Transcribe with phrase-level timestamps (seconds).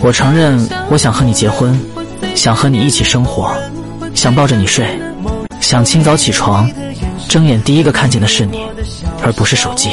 [0.00, 0.58] 我承认
[0.90, 1.78] 我想和你结婚
[2.34, 3.52] 想和你一起生活
[4.14, 4.86] 想抱着你睡
[5.60, 6.70] 想清早起床
[7.28, 8.64] 睁眼第一个看见的是你
[9.22, 9.90] 而不是手机。